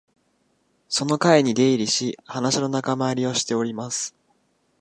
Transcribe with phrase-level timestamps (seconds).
[0.89, 4.15] その会に出入りし、話の仲間入りをしております